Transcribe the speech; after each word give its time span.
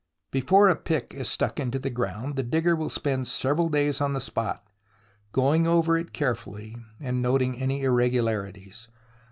Before 0.31 0.67
a 0.67 0.75
pick 0.75 1.13
is 1.13 1.29
stuck 1.29 1.59
into 1.59 1.77
the 1.77 1.91
ground, 1.91 2.35
the 2.35 2.41
digger 2.41 2.75
will 2.75 2.89
spend 2.89 3.27
several 3.27 3.69
days 3.69 4.01
on 4.01 4.13
the 4.13 4.19
spot, 4.19 4.65
going 5.31 5.67
over 5.67 5.95
it 5.95 6.11
carefully, 6.11 6.75
and 6.99 7.21
noting 7.21 7.55
any 7.59 7.83
irregularities. 7.83 8.87